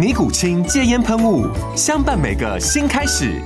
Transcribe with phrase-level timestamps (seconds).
[0.00, 1.46] 尼古清戒烟喷雾，
[1.76, 3.38] 相伴每个新开始。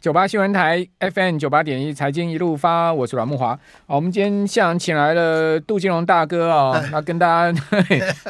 [0.00, 3.58] 九八新闻台 FM 九八点一，财经一路发，我是阮木华。
[3.88, 7.60] 好，我们今天现场请来了杜金龙大哥啊，那、哎、跟大家，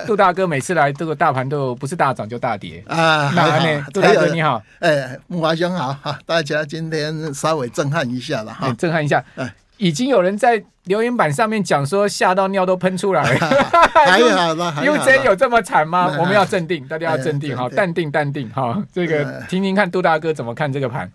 [0.06, 3.30] 杜大哥每次来这个大盘都有不是大涨就大跌啊。
[3.36, 9.22] 那呢，杜大哥你好，哎，木华兄好哈，大家今天稍微震撼一下了哈、哎，震撼一下。
[9.36, 13.48] 哎已经有人在留言板上面讲说吓到尿都喷出来 了，
[14.06, 16.06] 还好吧？？U J 有这么惨吗？
[16.20, 18.80] 我们要镇定，大家要镇定，好，淡定，淡定，哈。
[18.94, 21.10] 这个听听看杜大哥怎么看这个盘？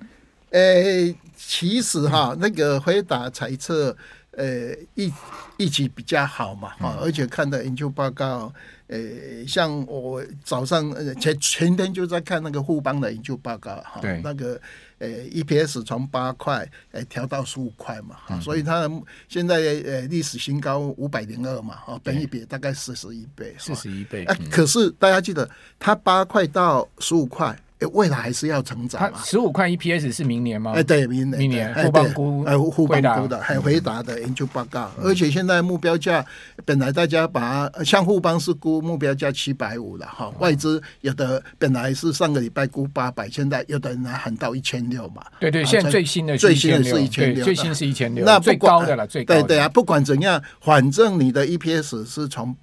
[0.51, 3.95] 诶，其实哈，那个回答猜测，
[4.37, 5.11] 呃，一
[5.57, 8.53] 一起比较好嘛，哈，而且看的研究报告，
[8.87, 8.99] 呃，
[9.47, 14.59] 像我早上前前天就在看那个富邦的研究报告，哈，那个。
[14.99, 18.89] 呃，EPS 从八块呃调到十五块嘛，哈、嗯，所以它
[19.29, 24.25] 现在呃历史新高五百零二嘛，哈，本一比大概四十一倍，四十一倍。
[24.25, 27.55] 哎、嗯，可是大家记得，它八块到十五块。
[27.91, 29.19] 未来还是要成长嘛？
[29.23, 30.73] 十五块 EPS 是明年吗？
[30.75, 36.25] 哎，对，明年，明年富邦估，哎，富邦估的，还回答的研究报告，而且现在目标价
[36.65, 45.23] 本来大家把像富邦是估目标价七百五了哈，外资有的本来是上个礼拜估八百，现在有的人还喊到一千六嘛。
[45.39, 49.43] 对对，现在最新的最新的是一千六，最新是一千六，那最高的了，最高的。
[49.43, 52.55] 对对啊，不管怎样，反正你的 EPS 是从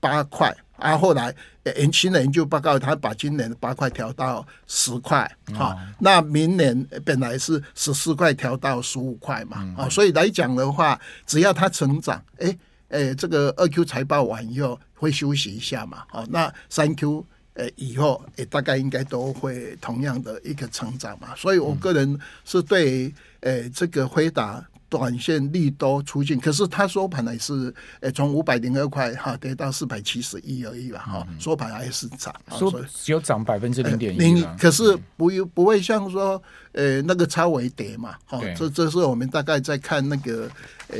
[0.00, 0.54] 八块。
[0.80, 1.34] 啊，后来
[1.76, 12.58] 年轻的研究报告，他把今年的八块调到十块，哈、嗯，那明年本来是十四块调到十五块嘛，啊、嗯，所以来讲的话，只要它成长，哎、欸，
[12.88, 17.24] 哎、欸，这个二 Q 财报完以后会休息一下嘛，哦，那三 Q
[17.54, 24.66] 呃以后，哎，大概应该都会同样的一个成长嘛，所以我个人是对，呃，这个辉达。
[24.90, 36.42] 短线利多出尽，可是它收盘呢是，呃，从五百零二块哈跌到四百七十一而已吧，哈、嗯，收盘还是涨，说只有涨百分之零点一，可是不不会像说，
[36.72, 40.50] 呃，那个超微跌嘛，哈，这这是我们大概在看那个，
[40.88, 40.98] 呃，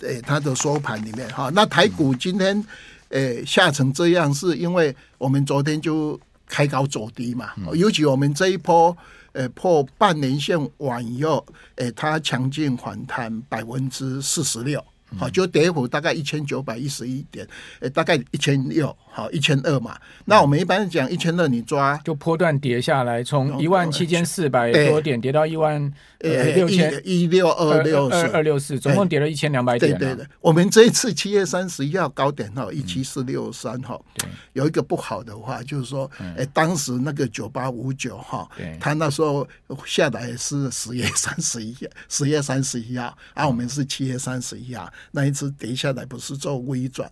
[0.00, 2.64] 呃，它的收盘里面哈，那台股今天，
[3.10, 8.96] 呃，下成这样，是因为我们昨天就开高走低嘛，嗯、尤其我们这一波。
[9.38, 14.84] 呃，破半年线完以后，诶，它强劲反弹百分之四十六。
[15.16, 17.46] 好，就跌幅大概一千九百一十一点，
[17.78, 19.98] 诶，大概一千六，好一千二嘛。
[20.26, 28.28] 那我们一般讲一千二，你抓就波段跌下来，从一万七千四百多点跌到一万呃六千一六二六四。
[28.28, 29.98] 二六四，总共跌了一千两百点。
[29.98, 33.98] 对对对，我们这一次七月三十一号高点哈一七四六三哈，
[34.52, 38.48] 有一个不好的话就是说，哎，当时那个九八五九哈，
[38.78, 39.48] 他那时候
[39.84, 41.74] 下来是十月三十一，
[42.08, 44.88] 十月三十一号，啊我们是七月三十一号。
[45.10, 47.10] 那一次跌下来不是做微转，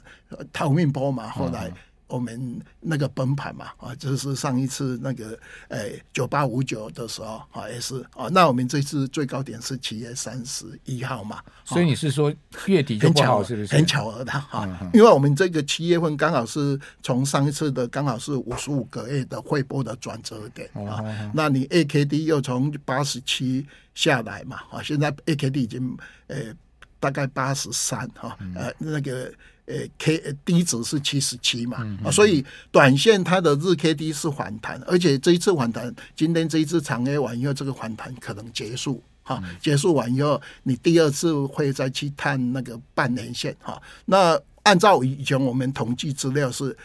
[0.53, 1.29] 逃命波嘛？
[1.29, 1.73] 后来
[2.09, 8.29] 我们那个崩盘嘛，啊，就是上一次那个诶九八五九的时候啊，也是啊。
[8.31, 12.33] 那我们这次最高点是七月三十一号嘛，所以你是说
[12.67, 13.75] 月底就不好是不是？
[13.75, 21.03] 很巧合的哈，因为我们这个七月份刚好是从上一次的刚好是五十五个月的汇波的转折点啊。
[21.35, 25.97] 那你 A K D 又从八十七下来嘛，啊，现在 A K D 已经
[26.29, 26.55] 诶。
[26.99, 29.31] 大概八十三哈，呃，那个
[29.67, 43.81] 呃 K 低值是七十七嘛，啊，所以短线它的日 K D 是反弹，而且这一次反弹，今天这一次长 A 完以后，这个反弹可能结束哈，结束完以后，你第二次会再去探那个半年线哈。
[44.05, 46.77] 那按照以前我们统计资料是，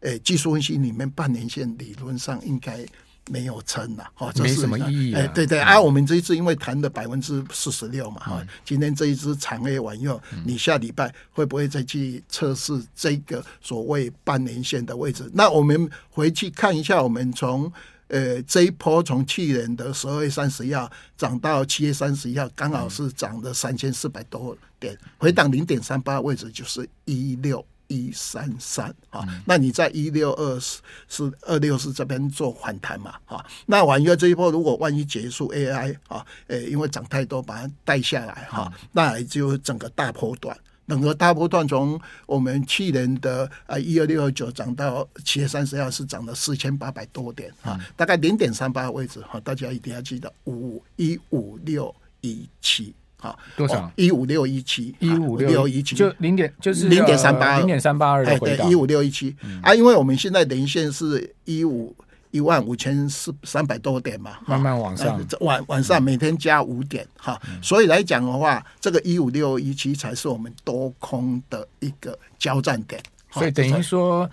[0.00, 2.84] 呃，技术分析里面半年线理论上应该。
[3.30, 5.14] 没有撑了，哈，没什么意义。
[5.14, 15.30] 哎，对对啊，我们这一次因为谈的百分之四十六嘛，哈，今天这一支长 A 完以后，你下礼拜会不会再去测试这个所谓半年线的位置？
[15.32, 17.72] 那我们回去看一下，我们从
[18.08, 29.22] 呃，这一波从去年的十二月三十一号涨到七月三十一号，刚好是涨了三千四百多点，回档零点三八位置就是一六一三三啊。
[29.44, 33.14] 那你在一六二四是二六四这边做反弹嘛？
[33.26, 40.56] 啊，那婉约这一波如果万一结束 AI 啊，呃，因为涨太多把它带下来哈，那也就整个大波段。
[40.88, 53.90] 整个大波段从我们去年的啊一二六二九涨到七月三十号是涨了四千八百多点啊，大概零点三八位置哈，大家一定要记得五一五六一七啊，多少？
[53.96, 59.36] 一五六一七一五六一七，就零点就是零点三八零点三八二的回档，一五六一七。
[59.62, 61.94] 啊，因为我们现在连线是一五。
[62.32, 73.02] 一万五千四三百多点嘛，慢慢往上，晚晚上每天加五点哈，嗯、所以来讲的话，这个一五六一七才是我们多空的一个交战点，
[73.32, 74.30] 所以等于说。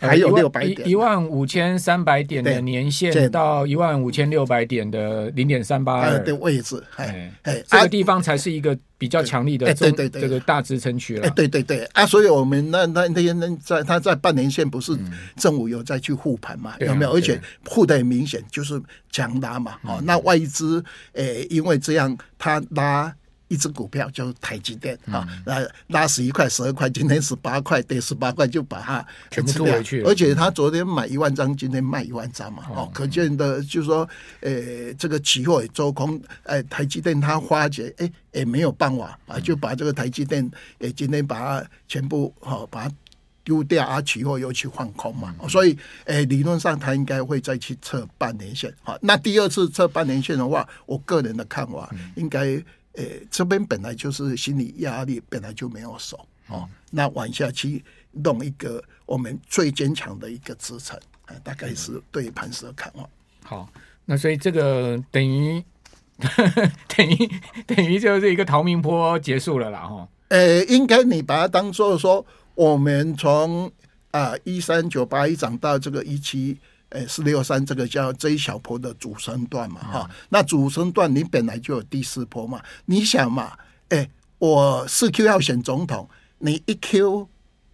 [0.00, 11.28] 还有六百点，一万五千三百点的年线到一万五千六百点的零点三八二的位置，哎哎，这个地方才是一个比较强力的，对对对，这个大支撑区了。
[11.30, 14.96] 对对对啊，所以我们那那那些人在他在半年线不是
[15.36, 16.74] 正午有再去护盘嘛？
[16.80, 17.12] 有没有？
[17.12, 18.80] 而且护的很明显，就是
[19.10, 19.76] 强拉嘛。
[19.82, 20.82] 哦，那外资
[21.12, 23.14] 诶，因为这样他拉。
[23.50, 30.02] 一只股票就是台积电啊，那拉十一块、十二块，今天十八块，跌十八块就把它全部回去。
[30.02, 34.08] 而且他昨天买一万张，今天卖一万张嘛，哦，可见的就是说，
[34.38, 40.48] 呃，这个期货也做空，呃，台积电他发觉，哎，也没有办法啊，就把这个台积电，
[40.78, 42.94] 诶，今天把它全部好把它
[43.42, 48.72] 丢掉啊，期货又去放空嘛，所以，诶，理论上他应该会再去测半年线。
[48.84, 52.62] 好，那第二次测半年线的话，我个人的看法应该。
[52.94, 56.68] 呃，这边本来就是心理压力，本来就没有守哦。
[56.90, 60.98] 那往下去弄一个我们最坚强的一个支撑，
[61.44, 63.08] 大概是对盘势的看法。
[63.44, 63.72] 好，
[64.04, 65.62] 那所以这个等于
[66.88, 67.30] 等于
[67.66, 70.08] 等于就是一个逃命坡结束了啦，哈。
[70.28, 73.70] 呃，应该你把它当做说，我们从
[74.10, 76.58] 啊一三九八一涨到这个一七。
[76.90, 83.52] 诶，四六三这个叫这一小坡的主升段嘛，哈、嗯，那主升段你本来就有第四坡嘛，你想嘛，
[83.90, 86.08] 诶，我四 Q 要选总统，
[86.38, 87.28] 你一 Q，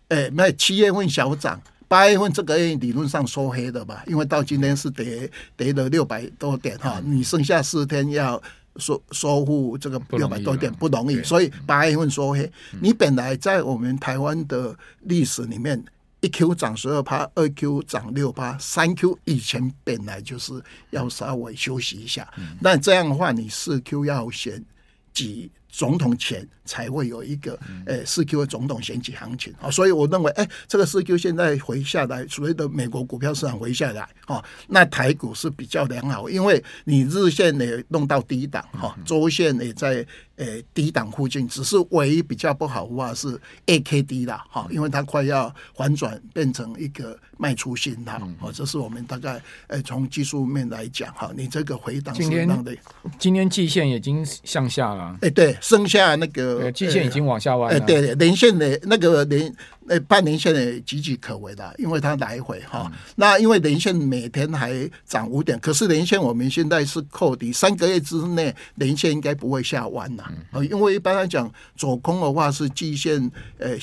[0.08, 1.58] 诶，那七月份小涨，
[1.88, 8.42] 八月份这个理论上收黑的吧，因为到今天是跌跌了六百多点哈，嗯、你剩下四天要
[8.76, 12.42] 收收复这个六百多点不容易，容易所以八月份收黑，
[12.74, 15.82] 嗯、你本来在我们台湾的历史里面。
[16.20, 22.28] 一 Q 涨十二趴，二 Q 涨六趴，三 Q 以前本来就是要稍微休息一下。
[22.60, 24.64] 那、嗯、这样的话，你四 Q 要选
[25.12, 25.50] 几？
[25.68, 29.54] 总统前才会有一个诶四 Q 的总统选举行情。
[29.60, 40.04] 啊，所以我认为诶这个四 Q 现在回下来，所谓的美国股票市场回下来啊，那台股是比较良好，因为你日线也弄到低档哈，周线也在
[40.36, 52.76] 诶低档附近，只是唯一比较不好的话是 AKD 啦哈，因为它快要反转变成一个卖出信号啊，这是我们大概诶从技术面来讲哈，你这个回档是让的，
[53.18, 55.56] 今天季线已经向下了，哎对。
[55.60, 59.52] 剩下那个季线已经往下弯了，呃，对，连线的那个连
[59.88, 62.90] 呃半年线的岌岌可危了，因为它来回哈。
[62.90, 70.24] 嗯、那因为连线每天还涨五点，可是连线我们现在是扣底，三个月之内连线应该不会下弯呐。
[70.50, 73.76] 啊、因为一般来讲走空的话是季线呃。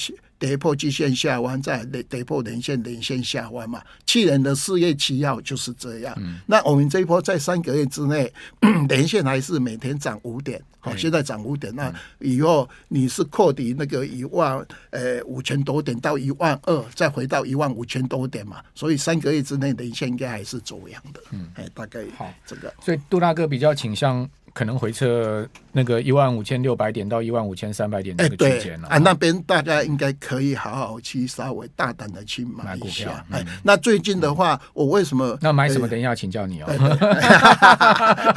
[0.44, 3.82] 跌破季线下弯，再跌破连线，连线下弯嘛。
[4.06, 6.14] 去年的四月七号就是这样。
[6.18, 8.30] 嗯、那我们这一波在三个月之内，
[8.90, 10.62] 连线还是每天涨五点。
[10.82, 14.58] 好、嗯，现在涨五点，那以后你是扩底那个一万
[14.90, 18.62] 呃五千多点到一万二，再回到一万五千多点嘛。
[18.76, 21.22] 所以三个月之内连线应该还是走阳的。
[21.32, 22.74] 嗯，哎，大概好这个。
[22.82, 24.30] 所以杜大哥比较倾向。
[24.54, 33.12] 可能回撤那个一万五千六百点到一万五千三百点这个区间了啊，那边大家应该可以好好去稍微大胆的去买股票。
[33.32, 35.38] 哎，那最近的话，我为什么？
[35.42, 35.88] 那买什么？
[35.88, 36.70] 等一下请教你哦。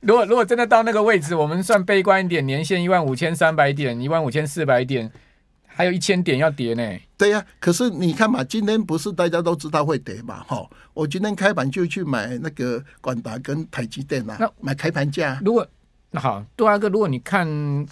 [0.00, 5.10] 如果如果真的到那个位置，我们算悲观一点，年线一万五千三百点，一万五千四百点。
[5.76, 6.82] 还有一千点要跌呢？
[7.18, 10.44] 对呀、啊，可是你看嘛，今天不是大家都知道会跌嘛？
[10.44, 15.40] 哈，我今天开盘就去买那个广达跟台积电啊，那买开盘价。
[15.44, 15.66] 如果
[16.12, 17.44] 那好，杜大哥，如果你看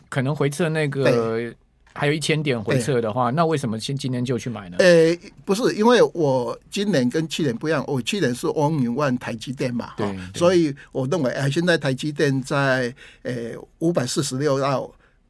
[0.09, 1.57] 可能回撤那个对
[1.93, 4.77] 还有一千点回撤的话，那为什么今今天就去买呢？
[4.79, 13.33] 呃、欸，不是，因为我今年跟去年不一样，我去年是 all in one 台积电嘛，哈，所以我认为哎，现在台积电在呃
[13.81, 14.89] 五百四十六到。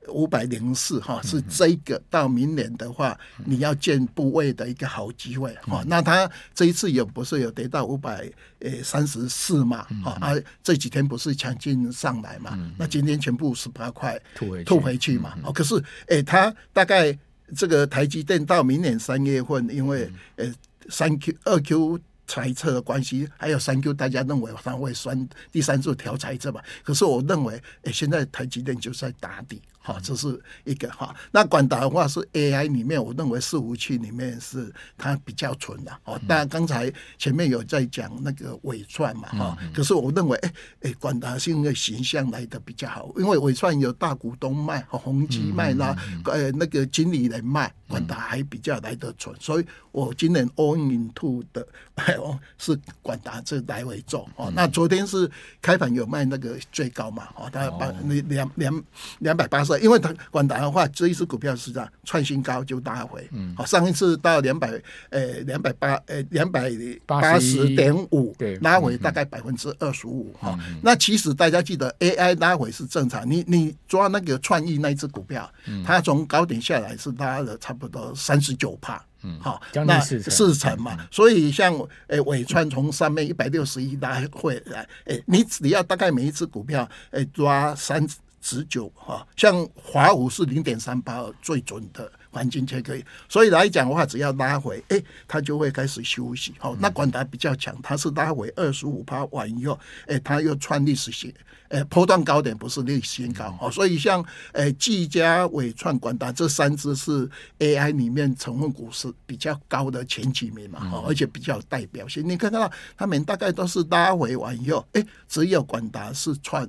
[0.08, 5.84] 五百零四哈，是这个到明年的话，你要建部位的一个好机会哈。
[5.86, 14.20] 那他这一次也不是有得到五百呃三十四嘛哈，啊这几天不是强劲上来嘛，那今天全部十八块
[14.64, 15.38] 吐回去嘛。
[15.44, 17.16] 哦，可是诶，他大概
[17.56, 20.52] 这个台积电到明年三月份，因为呃
[20.88, 22.00] 三 Q 二 Q。
[22.24, 26.64] 猜测的关系，还有三 Q，大家认为它会算第三次调猜测吧？
[26.82, 29.60] 可是我认为，诶，现在台积电就是在打底。
[29.84, 31.12] 好，这是一个哈。
[31.32, 35.90] 那广达的话是 AI 里面，我认为伺服器里面是它比较纯的。
[36.04, 39.58] 哦，当然刚才前面有在讲那个伟创嘛，哈。
[39.74, 45.96] 可是我认为，哎哎，广达是因为形象来的比较好，因为伟创有大股东卖，和宏基卖啦，
[46.26, 49.34] 呃，那个经理人卖，广达还比较来得纯。
[49.40, 51.66] 所以我今年 all into 的
[52.56, 54.28] 是广达这来为重。
[54.36, 55.28] 哦，那昨天是
[55.60, 57.92] 开盘有卖那个最高嘛，哦，大概八
[58.28, 58.84] 两两
[59.18, 59.71] 两百八十。
[59.80, 63.54] 因为它广达的话，这一只股票是这样创新高就拉回，嗯。
[63.56, 66.70] 好，上一次到两百，呃，两百八，呃，两百
[67.06, 75.50] 八十点五，对，拉回大概百分之二十五，哈，那其实大家记得 AI 拉回是正常，你你抓那个创意那一只股票，
[75.84, 81.74] 它从高点下来是拉了差不多三十九帕，嗯，好，那四成嘛，所以像
[82.06, 88.06] 诶纬创从上面一百六十一拉回来，诶，你只要大概每一只股票诶抓三。
[88.42, 96.52] 十九哈，像华五是零点三八最准的环境才可以，所以来讲的话，只要拉回，哎、欸，它就会开始休息。
[96.58, 101.32] 好，那管达比较强，它是拉回二十五趴完以后，哎、欸，它又创历史新，
[101.68, 103.52] 哎、欸，波段高点不是历史新高。
[103.52, 107.30] 好，所以像哎，技嘉、伟创、管达这三只是
[107.60, 112.28] AI 里面成分股是比较高的前几名嘛，哈，而且比较有代表性。
[112.28, 116.68] 你看到他们大概都是拉回完以后，哎、欸，只有管达是创。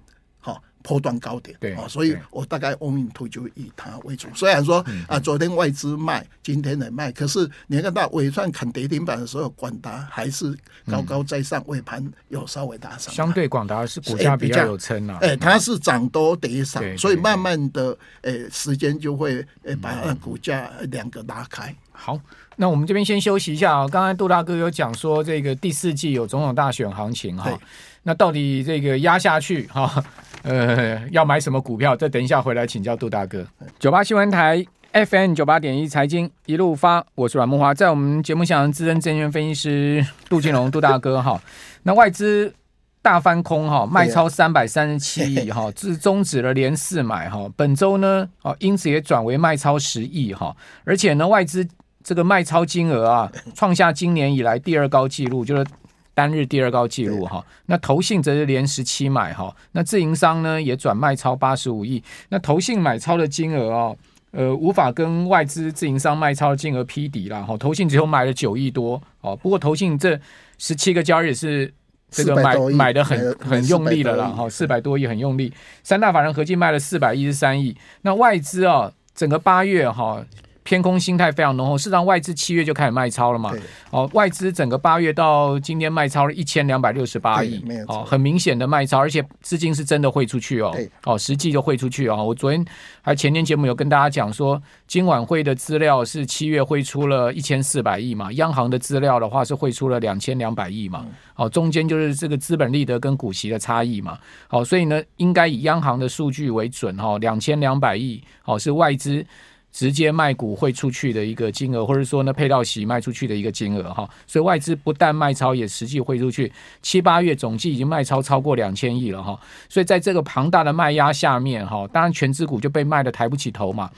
[0.83, 4.27] 波段高点，对，所以我大概 all into 就以它为主。
[4.35, 10.55] 虽然说啊，昨天外资卖，今天也卖，可是你看到尾段砍跌停板的时候，广达还是
[10.91, 13.13] 高高在上，尾盘有稍微打上。
[13.13, 21.73] 相对广达是股价比较有撑啊，哎，它是涨多跌少，所以慢慢的，哎，时间就会哎把股价两个拉开。
[21.95, 22.19] 好，
[22.57, 23.87] 那我们这边先休息一下啊。
[23.87, 27.57] 刚才杜大哥有讲说，这个第四季有总统大选行情哈，
[28.03, 30.03] 那到底这个压下去哈？
[30.43, 31.95] 呃，要买什么股票？
[31.95, 33.47] 这等一下回来请教杜大哥。
[33.79, 41.41] 九八新闻台 FM 九八点一财经一路发，我是阮慕驊，在我们节目上资深证券分析师杜金龙杜大哥哈。
[41.83, 42.53] 那外资
[43.01, 47.49] 大翻空哈，卖超三百三十七亿哈， 自终止了连四买哈。
[47.55, 51.65] 本周呢，哦，因此也转为卖超十亿哈，而且呢，外资
[52.03, 55.65] 这个卖超金额啊，创下今年以来第二高纪录，就是。
[56.13, 63.97] 单日第二高纪录哈，那投信则是连十七买哈，那自营商呢也转卖超八十五亿，那投信买超的金额哦，
[64.31, 70.19] 呃无法跟外资自营商卖超的金额匹敌了哈，投信只有买了九亿多哦，不过投信这
[70.57, 71.73] 十七个交易日是
[72.09, 75.51] 这个买买的很很用力了啦哈，四百多亿很用力，
[75.83, 80.23] 三大法人合计卖了四百一十三亿，那外资啊整个八月哈。
[80.63, 83.51] 偏空心态非常浓厚，事实上外资七月就开始卖超了嘛。
[83.91, 90.75] 哦，外资整个八月到今天卖超了一千两百六十八亿，哦，很明显的卖超，而且资金是真的汇出去哦。
[91.03, 92.23] 哦，实际就汇出去哦。
[92.23, 92.65] 我昨天
[93.01, 101.05] 还前天节目有跟大家讲说，今晚会的资料是七月汇出了一千四百亿嘛，央行的资料的话是汇出了两千两百亿嘛。
[101.35, 104.17] 哦，中间就是这个资本利得跟股息的差异嘛。
[104.47, 109.25] 好，所以呢，应该以央行的数据为准哈，两千两百亿，哦，是外资。
[109.73, 116.53] 直接卖股汇出去的一个金额，或者说呢配套息卖出去的一个金额哈，所以外资不但卖超，也实际汇出去，
[116.83, 119.37] 七八月总计已经卖超超过两千亿了哈，
[119.67, 123.89] 所以在这个庞大的卖压下面哈，当然权值股就被卖得抬不起头嘛。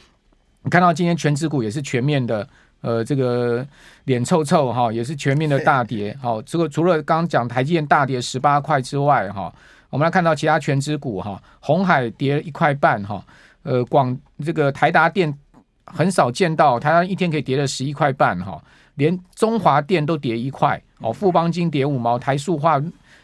[0.63, 2.48] 你看到今天权值股也是全面的，
[2.79, 3.67] 呃，这个
[4.05, 6.17] 脸臭臭哈，也是全面的大跌。
[6.22, 9.53] 好，这个除了刚刚讲台积电大跌十八块之外哈，
[9.89, 13.22] 我们来看到其他权值股哈，红海跌一块半哈，
[13.63, 15.38] 呃，广这个台达电。
[15.86, 18.62] 很少见到台湾一天可以跌了十一块半哈，
[18.96, 22.82] 连中华电都跌一块哦，富邦金跌五毛，台塑化、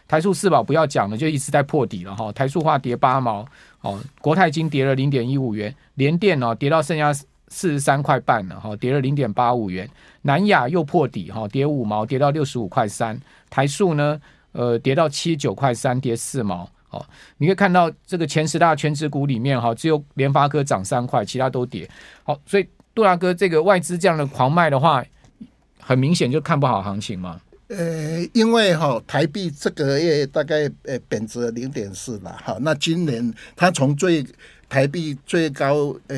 [0.08, 3.46] 台塑四宝不要讲了，就一直在破底了哈，台塑化跌八毛
[3.82, 7.12] 哦，国泰金跌了零点一五元，联电哦跌到剩下
[7.48, 9.90] 四十三块半了哈，跌了零点八五元，
[10.22, 16.70] 南亚又破底哈，跌五毛，跌到六十五块三，台塑呢呃跌到七十九块三，跌四毛。
[16.92, 17.04] 哦，
[17.38, 21.90] 你可以看到这个前十大权值股里面哈，只有联发科涨三块，其他都跌。
[22.24, 25.04] 好，所以杜大哥，这个外资这样的狂卖的话，
[25.80, 27.42] 很明显就看不好行情嘛。
[27.70, 34.26] 呃，因为哈台币这个月大概呃贬值了零点四了哈，那今年它从最
[34.68, 36.18] 台币最高呃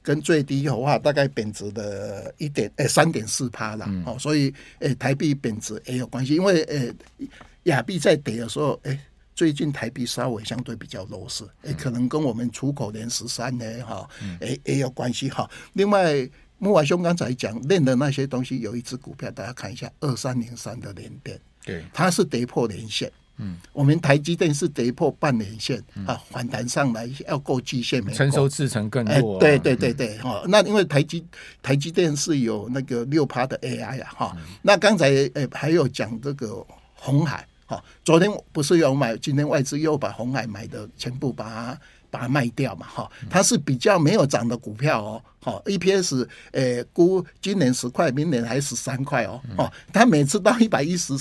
[0.00, 7.28] 跟最低的话，大概贬值的一点呃三点四趴了哦，所以呃台币贬值也有关系，因为呃
[7.64, 8.96] 亚币在跌的时候，哎，
[9.34, 14.08] 最近台币稍微相对比较弱势，哎，可能跟我们出口连十三呢哈，
[14.40, 15.48] 哎也有关系哈。
[15.72, 23.10] 另外，慕驊兄刚才讲练的那些东西，有一只股票大家看一下，二三零三的连电，对，它是跌破连线。
[23.38, 28.12] 嗯，我们台积电是跌破半年线、嗯、啊，反弹上来要过季线没？
[28.12, 29.36] 成熟制成更弱、啊。
[29.38, 29.40] 哎。
[29.40, 31.24] 对对对对，哈、嗯，那因为台积
[31.62, 51.14] 台积电是有那个六趴的 AI 啊，哈、嗯，那刚才诶还有讲这个红海，哈，昨天不是有买，今天外资又把红海买的全部把它把它卖掉嘛，哈，它是比较没有涨的股票哦，好，EPS 诶估今年十块，明年还十三块哦，哦，它每次到一百一十。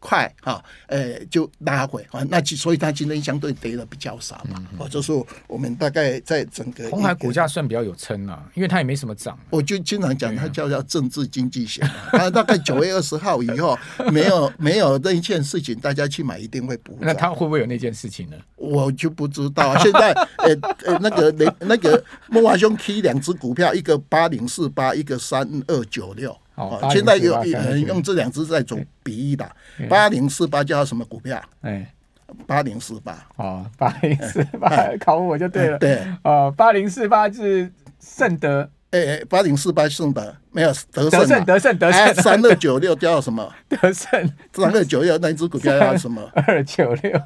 [0.00, 5.12] 快哈，呃，就拉回啊，那所以它今天相对跌的比较少嘛，哦、嗯，就是
[5.46, 9.38] 我们大概在整个红海股价算比较有撑啊，因为它也没什么涨。
[9.50, 13.78] 我就经常讲它叫叫政治经济学，啊大概九月二十号以后
[14.12, 16.96] 没有没有那一件事情，大家去买一定会补。
[17.00, 18.36] 那它会不会有那件事情呢？
[18.56, 19.76] 我就不知道。
[19.78, 26.36] 现在呃呃，那个那那个莫华兄 K 两只股票，一个八零四八，一个三二九六。
[26.58, 29.48] 哦，现在有有人用这两只在做比喻的，
[29.88, 31.40] 八零四八叫什么股票？
[31.62, 31.90] 哎，
[32.46, 33.16] 八零四八。
[33.36, 35.78] 哦，八零四八，考我就对了。
[35.78, 38.68] 对，哦，八零四八是盛德。
[38.90, 42.14] 哎，八零四八盛德没有德德胜德胜德胜。
[42.14, 43.52] 三二九六叫什么？
[43.68, 44.32] 德胜。
[44.52, 46.22] 三二九六那只股票叫什么？
[46.46, 47.22] 二九六。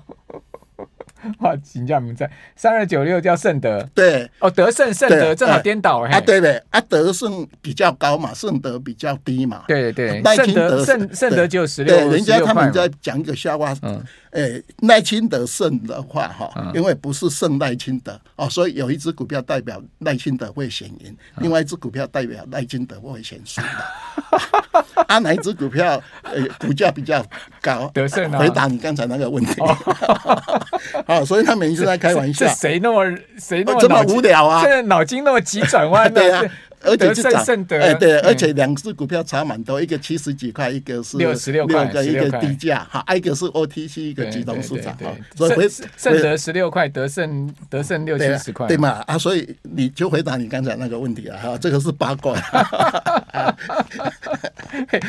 [1.41, 14.03] 哇，请教名在三二九六叫圣德，对哦，德胜圣德正好颠倒哎，啊对对啊，德胜比较高嘛，圣德比较低嘛，对对，赖清德圣圣德就十六，对，人家他们在讲一个笑话，嗯，
[14.33, 27.25] 诶，赖清德胜的话哈，因为不是胜赖清德哦，所以有一只股票代表赖清德会选赢，另外一只股票代表赖清德会选输的， 啊，哪一只股票呃股价比较
[27.61, 27.91] 高？
[27.95, 29.55] 德胜啊，回答你刚才那个问题。
[31.13, 32.47] 啊，所以他每一次在开玩笑。
[32.49, 33.05] 是谁那么
[33.39, 34.61] 谁那么这么无聊啊？
[34.63, 36.45] 现在脑筋那么急转弯的 啊，
[36.85, 44.97] 而且是胜德，哎对，而且两只股票差蛮多，一个七十几块，一个是六十六块，一个低价哈，一个是 OTC，一个集中市场。
[45.37, 49.03] 所以胜德十六块，德胜德胜六七十块，对嘛？
[49.07, 52.37] 啊，所以你就回答你刚才那个问题了哈，这个是八卦。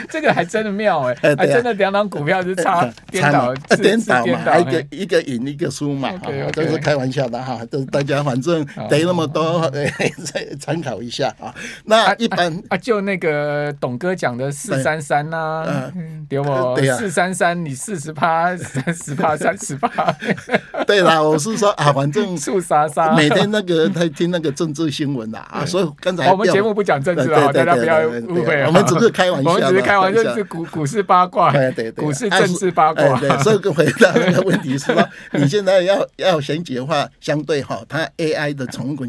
[0.10, 6.12] 这个还真的妙哎，还真的两档股票是差颠倒颠倒嘛，一个一个赢一个输嘛，
[6.52, 11.54] 这是开玩笑的哈，都大家反正得那么多，再参考一下啊。
[11.86, 15.92] 那一般啊，就那个董哥讲的四三三呐，
[16.30, 16.78] 对不？
[16.98, 20.16] 四三三，你四十趴，三十趴， 三十趴。
[20.86, 33.20] 对啦，我是说啊，反正树莎莎每天那个他听那个政治新闻啦啊，所以刚才我们节目不讲政治啊，大家不要误会，我们只是开玩笑，我们只是开玩笑，是股股市八卦，对对对，股市政治八卦。
[33.20, 39.06] 对，所以回答那个问题是说，你现在要要选举的话，相对哈，它 AI 的成分股，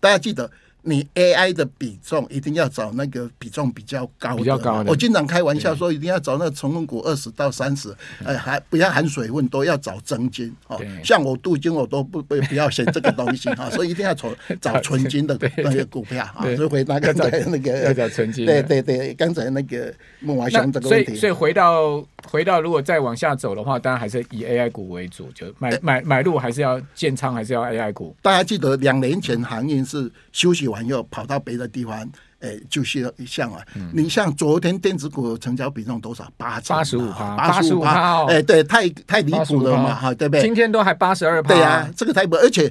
[0.00, 0.50] 大家记得。
[0.88, 4.90] 你 AI 的比重一定要找那个比重比较高的，比较高的。
[4.90, 7.92] 我经常开玩笑说，一定要找那个成分股二十到三十，
[8.24, 10.80] 呃，还不要含水分，都要找真金哦。
[11.02, 14.28] 像我镀金，我都不不不要选这个东西哈， 所以一定要找
[14.60, 16.44] 找纯金的那些股票啊。
[16.54, 18.46] 所以回答刚才那个要找纯金。
[18.46, 21.06] 对对对，刚才那个孟华兄这个问题。
[21.06, 28.14] 所以所以回到回到，如果再往下走的话，当然还是以 AI 股为主，就买买买入还是要建仓，还是要 AI 股。
[28.22, 31.56] 大家记得两年前航运是休息完又跑到别。
[31.56, 32.06] 的地方，
[32.40, 36.30] 哎，就是像啊，你像昨天电子股成交比重多少？
[36.36, 40.42] 八八十五趴，八十五趴，哎，对，太太离谱了嘛，哈，对不对？
[40.42, 42.70] 今天都还八十二趴，对啊，这个太不，而且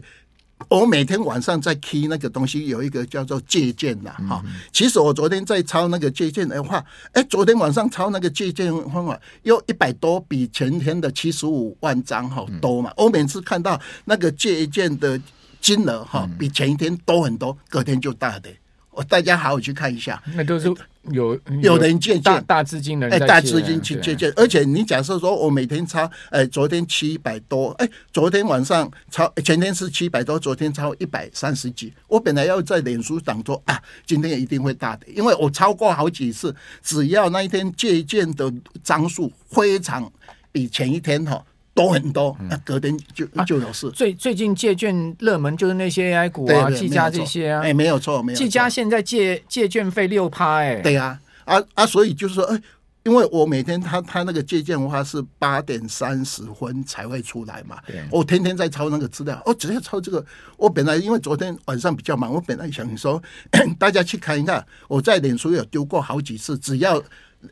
[0.69, 15.19] 我每天晚上在 key 那个东西，有一个叫做借鉴的，哈，其实我昨天在抄那个借鉴的话，哎，昨天晚上抄那个借鉴方法，又一百多，比前天的七十五万张好多嘛，我每次看到那个借鉴的
[15.61, 18.55] 金额哈，比前一天多很多，隔天就大跌。
[18.95, 20.73] 我大家好好去看一下，那都是
[21.11, 40.09] 有有人借鉴，大资金的人，哎，大资金去借鉴，而且你假设说我每天抄，哎，昨天七百多，哎，昨天晚上抄，前天是七百多，昨天抄一百三十几，我本来要在脸书讲说啊，今天一定会大的，因为我超过好几次，只要那一天借鉴的张数非常
[40.53, 41.43] 比前一天哈。
[41.75, 43.91] 多很多，那隔天就就有事。
[43.91, 47.61] 最最近借券热门就是那些 AI 股啊，技嘉这些啊。
[47.61, 48.37] 哎，没有错，没有。
[48.37, 50.75] 技嘉现在借借券费六趴，哎。
[50.77, 52.61] 对呀，啊啊，所以就是说，哎，
[53.03, 57.77] 因为我每天他他那个借券的话是八点三十分才会出来嘛，
[58.09, 60.25] 我天天在抄那个资料，我直接抄这个。
[60.55, 63.21] 我本来因为昨天晚上比较忙，我本来想说
[63.77, 67.03] 大家去看一看，我在脸书有丢过好几次，只要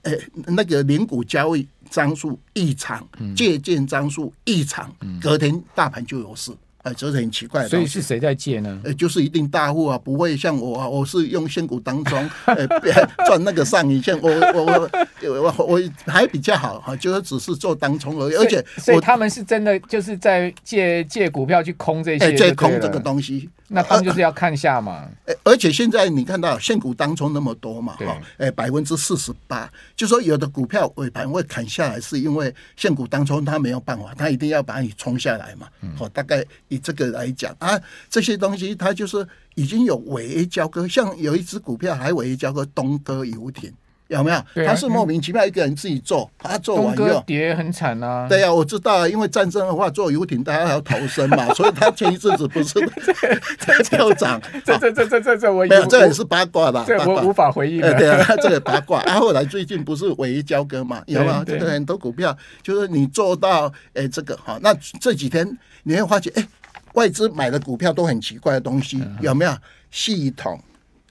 [0.02, 0.12] 呃
[0.48, 6.52] 那个零股交易张数异常，借鉴张数异常，隔天大盘就有事。
[6.84, 7.70] 哎，这是很奇怪的。
[7.70, 8.80] 所以是谁在借呢？
[8.84, 12.68] 呃，就是一定大户啊，不会像我啊，我是用现股当中，呃，
[13.26, 14.18] 赚那个上影线。
[14.22, 14.90] 我我
[15.22, 18.36] 我我我还比较好哈，就是只是做当冲而已。
[18.36, 23.50] 而且，所以他们是真的就是在借借股票去空这些，借空这个东西。
[23.70, 25.08] 那他们就是要看下嘛，
[25.44, 35.68] 而且现在你看到现股当中那么多嘛，哈，哎，百分之四十八，就说有的股票尾盘会砍下来，是因为现股当中它没有办法，它一定要把你冲下来嘛，
[35.98, 43.72] 好，大概以这个来讲啊，这些东西它就是已经有违 A 交割，像有一只股票还违 A 交割，东哥游艇。
[44.10, 44.68] 有没有？
[44.68, 48.28] 他是莫名其妙一个人自己做，他做完又跌很惨啊。
[48.30, 52.80] 对呀、啊，我知道，因为战争的话，做游艇大家还要逃生嘛，所以他前一阵子不是
[53.58, 54.40] 在跳涨。
[54.64, 57.82] 这这这这这这我没有，这也是八卦的，这我无法回应。
[57.82, 59.00] 对啊，这个八卦。
[59.04, 61.02] 啊，后来最近不是唯一交割嘛？
[61.08, 61.44] 有没有？
[61.46, 66.48] 这个很多股票就是你做到哎，这个哈，那这几天你会发觉哎，
[66.94, 69.56] 外资买的股票都很奇怪的东西，有没有？
[69.92, 70.60] 系统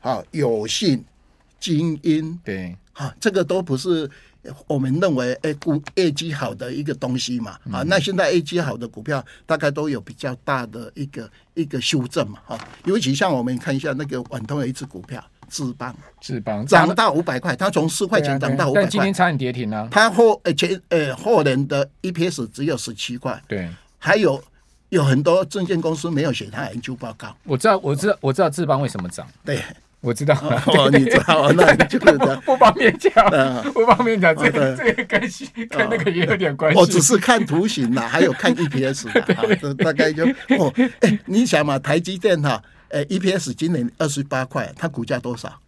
[0.00, 1.04] 好，有信
[1.60, 2.76] 精英对。
[2.94, 4.10] 啊，这个都不是
[4.66, 7.52] 我们认为诶股业绩好的一个东西嘛。
[7.70, 12.40] 啊，那现在业绩好的股票大概都有比较大的一个一个修正嘛。
[12.44, 19.88] 哈，尤其像我们看一下那个晚通的一只股票智邦，智邦涨到五百块，它从四块钱涨到五百块，但今天差点跌停啊。
[19.90, 24.42] 它后呃前呃后年的 EPS 只有十七块，对，还有
[24.92, 27.34] 有很多证券公司没有写他研究报告。
[27.44, 29.58] 我知道，我知道，我知道智邦为什么涨，对。
[30.02, 30.34] 我知道，
[30.66, 33.12] 哦， 你知道，那就是不不方便讲，
[33.72, 35.20] 不方便讲，这个这个跟
[35.68, 36.78] 跟那个也有点关系。
[36.78, 39.24] 我只是看图形啦，还有看 EPS 啦，
[39.78, 40.26] 大概就
[40.58, 45.58] 哦，哎，你想嘛，台积电哈，哎，EPS 今年二十八块，它股价多少？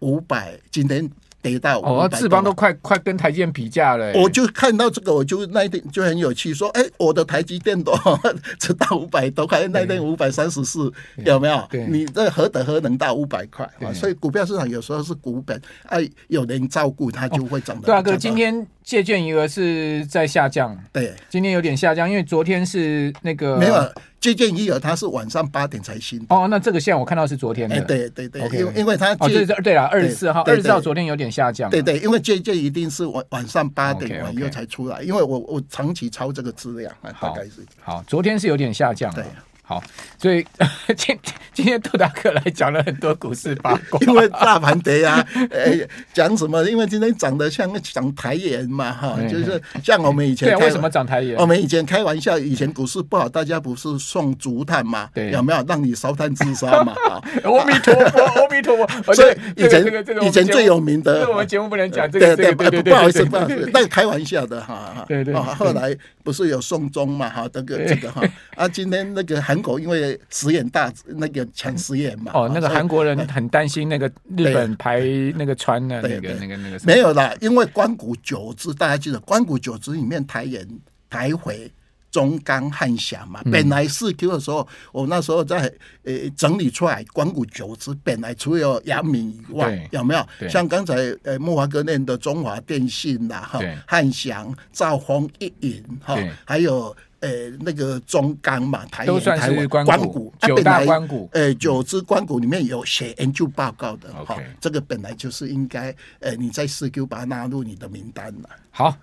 [0.00, 1.08] 五百，今天。
[1.44, 4.10] 得到哦，智邦都快快跟台积电比价了。
[4.14, 7.92] 我就看到这个，我就那一天就很有趣，说，哎，我的台积电都
[8.58, 11.68] 只到五百多块，那天五百三十四，有没有？
[11.88, 13.92] 你这何德何能到五百块啊？
[13.92, 17.82] 所以股票市场有时候是股本，哎，有人照顾它就会涨哦。
[17.84, 23.92] 对啊，哥，今天借券余额是在下降，对，今天有点下降，因为昨天是那个没有。
[24.20, 37.62] 借券余额它是晚上八点才新哦，那这个线我看到是昨天的，对对对，因为因为它哦对对了，二十四号二十四号昨天有点下降，对对，因为借券一定是晚晚上八点左右才出来，因为我我长期抄这个资料，大概是。
[37.82, 39.24] 好，昨天是有点下降，对。
[39.66, 39.82] 好，
[40.18, 40.44] 所以
[40.94, 41.18] 今
[41.54, 46.62] 今天杜大哥来讲了很多股市八卦，因为大盘跌啊，诶， 讲什么？
[46.68, 51.38] 因为今天涨得像涨台盐嘛，哈，就是像我们以前为什么涨台盐？
[51.38, 55.08] 我们以前开玩笑，以前股市不好，大家不是送竹炭嘛？
[55.14, 56.92] 对，有没有让你烧炭自杀嘛？
[57.08, 59.14] 啊，阿弥陀佛，阿弥陀佛。
[59.14, 59.82] 所以以前
[60.20, 65.06] 以前最有名的，我们节目不能讲这个，对对对，不好意思，不好意思，那个开玩笑的哈。
[65.08, 65.32] 对对。
[65.32, 67.30] 后来不是有送终嘛？
[67.30, 68.20] 哈，这个这个哈
[68.56, 69.53] 啊，今天那个还。
[69.54, 75.00] 韩国因为食盐大那个抢食盐嘛，哦，那个韩国人很担心那个日本排
[75.36, 80.66] 那个船的那个那个那个没有啦，因为关谷九支大家记得，关谷九支里面台盐、
[81.08, 81.70] 台回、
[82.10, 85.72] 中钢、汉翔嘛，本来四 Q 的时候，我那时候在
[86.04, 90.48] 呃整理出来，关谷九支本来除了阳明以外，有没有？
[90.48, 96.94] 像刚才呃木华哥念的中华电信啦，哈，汉翔、兆丰、一银哈，还有。
[97.24, 101.26] 呃，那个中钢嘛，台都算是关谷，九大关谷。
[101.32, 108.50] 呃，九只关谷里面有写研究报告的，哈，这个本来就是应该，呃，你在四 Q 把它纳入你的名单了。
[108.70, 108.94] 好，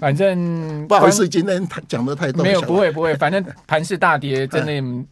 [0.00, 5.06] 反正不好意思，今天讲的太多，没有，不会不会，反正盘势大跌，真的，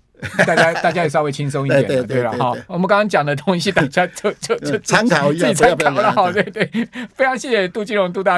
[0.45, 6.67] 大家大家也稍微轻松一点，对了，好，我们刚刚讲的东西，大家就就就参考一下，自己参考了，好，对对，
[7.15, 8.35] 非常谢谢杜金龙杜大。